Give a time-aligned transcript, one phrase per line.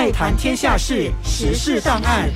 [0.00, 2.30] 爱谈天下事，时事档案。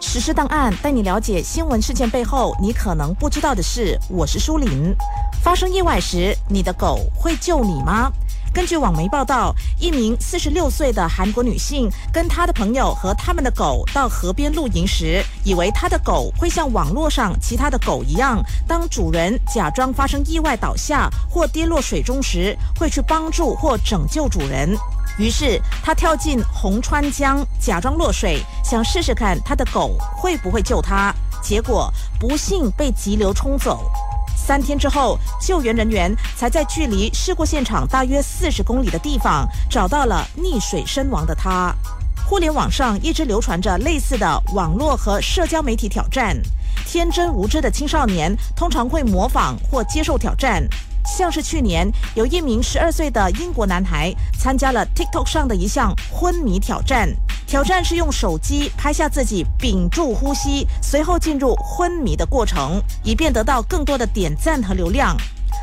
[0.00, 3.98] 时事档案带你了解新闻事件背后你可能不知道的事。
[4.08, 4.94] 我是舒琳。
[5.42, 8.08] 发生意外时，你的狗会救你吗？
[8.54, 24.78] 根据网媒报道，一名四十六岁的韩国女性跟她的朋友和他们的狗到河边露营时，以为她的狗会像网络上其他的狗一样，当主人假装发生意外倒下或跌落水中时，会去帮助或拯救主人。
[25.18, 31.14] 于是他跳进红川江，假装落水，想试试看他的狗会不会救他。
[31.42, 33.90] 结果不幸被急流冲走。
[34.34, 41.74] 三天之后，救援人员才在距离事故现场大约四十公里的地方找到了溺水身亡的他。
[42.24, 46.36] 互联网上一直流传着类似的网络和社交媒体挑战，
[46.86, 50.66] 天真无知的青少年通常会模仿或接受挑战。
[51.04, 57.08] 像是去年有一名十二岁的英国男孩参加了 TikTok 上的一项昏迷挑战。
[57.46, 65.14] 挑战是用手机拍下自己屏住呼吸，随后进入昏迷的过程，以便得到更多的点赞和流量。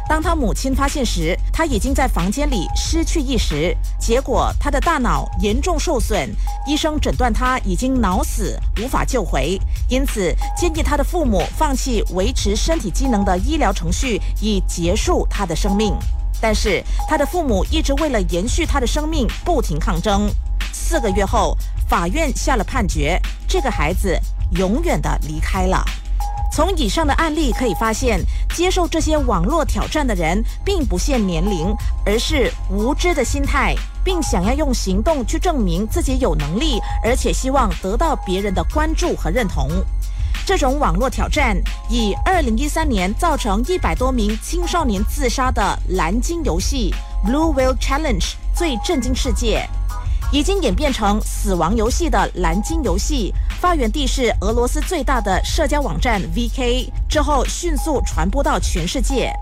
[0.09, 6.29] 当他母亲发现时，他已经在房间里失去意识，结果他的大脑严重受损，
[6.66, 9.57] 医生诊断他已经脑死，无法救回，
[9.88, 15.93] 因此建议他的父母放弃维持身体机能的医疗程序，以结束他的生命。
[16.41, 20.27] 但是他的父母一直为了延续他的生命不停抗争。
[20.73, 21.55] 四个月后。
[21.89, 24.16] 法院下了判决，这个孩子
[24.51, 25.83] 永远的离开了。
[26.53, 28.21] 从以上的案例可以发现，
[28.53, 31.73] 接受这些网络挑战的人并不限年龄，
[32.05, 39.69] 而是无知的心态，并想要用行动去证明自己有能力，而且希望得到别人的关注和认同。
[40.45, 41.56] 这种网络挑战
[41.89, 49.69] 以二零一三年造成一百多名青少年自杀的蓝鲸游戏 （Blue Whale Challenge） 最震惊世界。
[50.31, 59.34] 已经演变成死亡游戏的蓝鲸游戏，发源地是俄罗斯最大的社交网站 VK，之后迅速传播到全世界。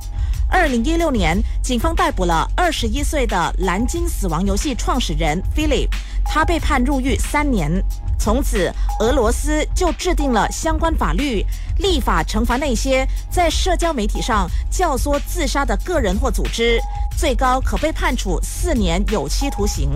[0.49, 5.89] 二零一六年，警方逮捕了二十一岁的蓝鲸死亡游戏创始人 Philip，
[6.23, 7.69] 他被判入狱三年。
[8.17, 11.45] 从此，俄罗斯就制定了相关法律，
[11.79, 16.79] 立法惩罚那些在社交媒体上教唆自杀的个人或组织，
[17.17, 19.89] 最高可被判处四年有期徒刑。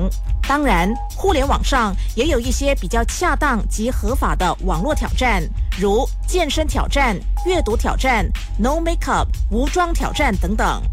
[0.51, 5.41] 当然，互联网上也有一些比较恰当及合法的网络挑战，
[5.79, 8.29] 如健身挑战、阅读挑战、
[8.59, 10.83] No Makeup 无妆挑战等等。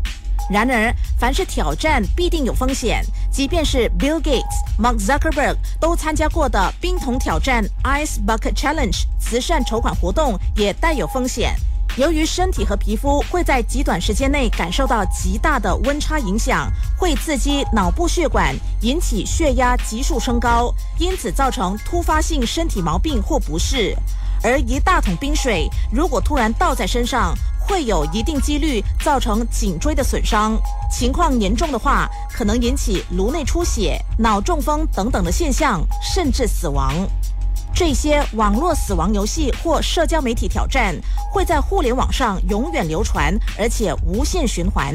[0.48, 4.44] 然而，凡是挑战必定有风险，即便是 Bill Gates、
[4.80, 11.56] Mark Zuckerberg 都参加过的冰桶挑战 Ice Bucket Challenge 慈善筹款活动也带有风险。
[11.98, 23.96] 由于身体和皮肤会在极短时间内感受到极大的温差影响，会刺激脑部血管，引起血压急速升高，因此造成突发性身体毛病或不适。
[24.44, 30.56] 而一大桶冰水如果突然倒在身上，会有一定几率造成颈椎的损伤，
[30.88, 36.94] 情况严重的话，可能引起颅内出血、脑中风等等的现象，甚至死亡。
[37.78, 40.92] 这些网络死亡游戏或社交媒体挑战
[41.30, 44.92] 会在互联网上永远流传，而且无限循环。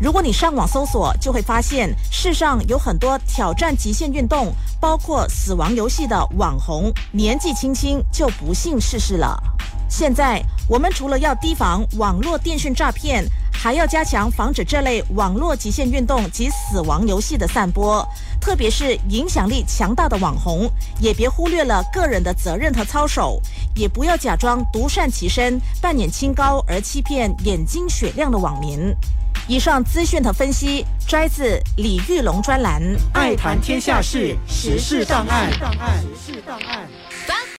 [0.00, 9.36] 如果你上网搜索，就会发现世上有很多挑战极限运动，包括死亡游戏的网红，年纪轻轻就不幸逝世了。
[9.88, 18.06] 现在，我们除了要提防网络电讯诈骗，还要加强防止这类网络极限运动及死亡游戏的散播。
[18.46, 20.70] 特别是影响力强大的网红，
[21.00, 23.42] 也别忽略了个人的责任和操守，
[23.74, 28.94] 也不要假装独善其身，扮演清高而欺骗眼睛雪亮的网民。
[29.48, 32.80] 以上资讯和分析摘自李玉龙专栏
[33.12, 35.50] 《爱谈天下事时事档案》。